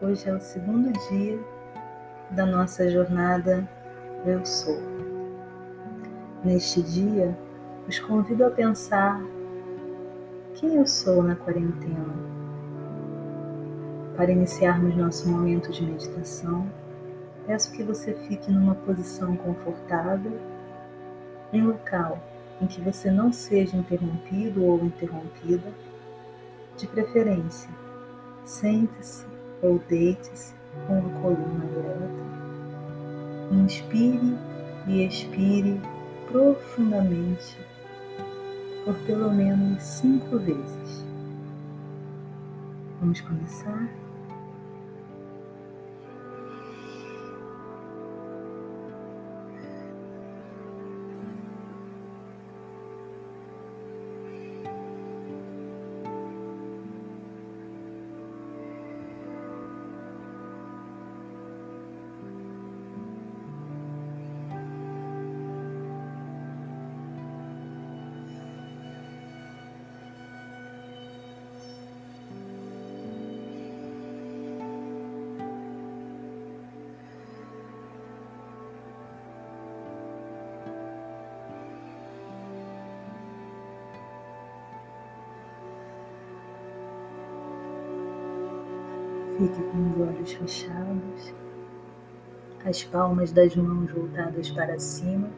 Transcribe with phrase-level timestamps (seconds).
[0.00, 1.38] Hoje é o segundo dia
[2.30, 3.68] da nossa jornada
[4.24, 4.78] Eu Sou.
[6.42, 7.36] Neste dia,
[7.86, 9.20] os convido a pensar
[10.54, 12.14] quem eu sou na quarentena.
[14.16, 16.66] Para iniciarmos nosso momento de meditação,
[17.46, 20.40] peço que você fique numa posição confortável,
[21.52, 22.18] em local
[22.62, 25.70] em que você não seja interrompido ou interrompida,
[26.76, 27.68] de preferência,
[28.50, 29.24] sente-se
[29.62, 30.52] ou deite-se
[30.86, 32.30] com a coluna ereta.
[33.52, 34.36] Inspire
[34.88, 35.80] e expire
[36.30, 37.56] profundamente
[38.84, 41.04] por pelo menos cinco vezes.
[43.00, 43.88] Vamos começar?
[89.40, 91.34] Fique com os olhos fechados,
[92.62, 95.30] as palmas das mãos voltadas para cima,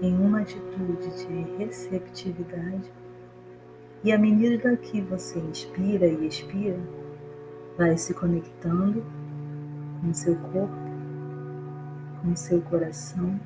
[0.00, 2.88] em uma atitude de receptividade.
[4.04, 6.78] E à medida que você inspira e expira,
[7.76, 9.04] vai se conectando
[10.00, 10.76] com seu corpo,
[12.22, 13.40] com seu coração,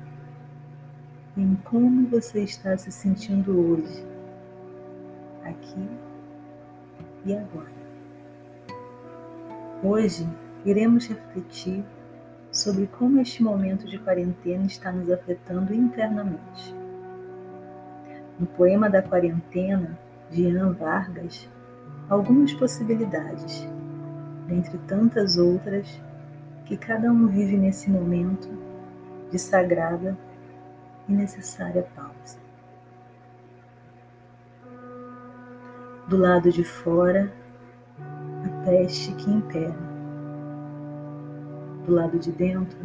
[1.35, 4.05] em como você está se sentindo hoje,
[5.43, 5.89] aqui
[7.25, 7.80] e agora.
[9.83, 10.29] Hoje
[10.63, 11.83] iremos refletir
[12.51, 16.75] sobre como este momento de quarentena está nos afetando internamente.
[18.39, 19.97] No poema da quarentena,
[20.29, 21.49] de Ian Vargas,
[22.07, 23.67] algumas possibilidades,
[24.47, 25.99] dentre tantas outras
[26.65, 28.49] que cada um vive nesse momento
[29.31, 30.15] de sagrada
[31.09, 32.37] e necessária pausa.
[36.07, 37.40] Do lado de fora,
[38.63, 39.75] peste que impera.
[41.85, 42.79] Do lado de dentro,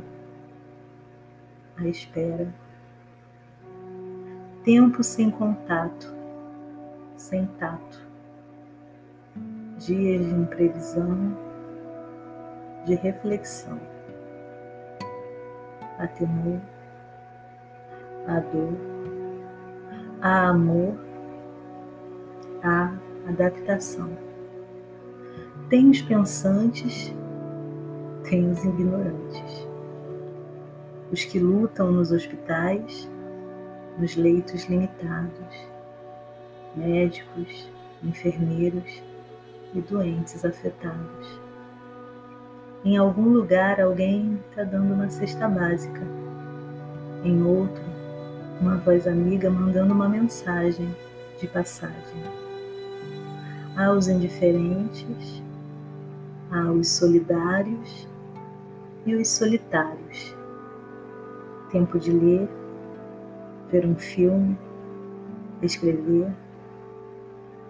[1.77, 2.53] a espera.
[4.65, 6.13] Tempo sem contato,
[7.17, 8.05] sem tato.
[9.79, 11.37] Dias de imprevisão,
[12.87, 13.79] de reflexão.
[15.99, 16.61] A temor,
[18.27, 18.77] a dor,
[20.21, 20.97] a amor,
[22.63, 22.93] a
[23.29, 24.11] adaptação.
[25.69, 27.13] Tem os pensantes,
[28.23, 29.67] tem os ignorantes.
[31.11, 33.11] Os que lutam nos hospitais,
[33.99, 35.69] nos leitos limitados,
[36.77, 37.69] médicos,
[38.05, 39.03] enfermeiros
[39.75, 41.41] e doentes afetados.
[42.85, 46.03] Em algum lugar alguém está dando uma cesta básica,
[47.25, 47.83] em outro,
[48.61, 50.89] uma voz amiga mandando uma mensagem
[51.41, 52.23] de passagem.
[53.77, 55.43] Aos indiferentes,
[56.51, 58.09] há os solidários
[59.05, 60.37] e os solitários.
[61.71, 62.49] Tempo de ler,
[63.71, 64.57] ver um filme,
[65.63, 66.33] escrever.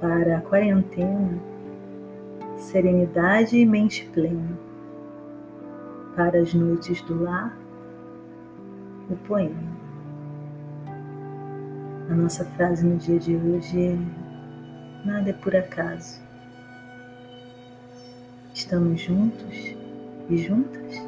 [0.00, 1.41] Para a quarentena,
[2.56, 4.59] serenidade e mente plena.
[6.14, 7.56] Para as noites do lar,
[9.08, 9.76] o poema.
[12.10, 13.98] A nossa frase no dia de hoje é:
[15.06, 16.25] Nada é por acaso
[18.56, 19.77] Estamos juntos
[20.31, 21.06] e juntas?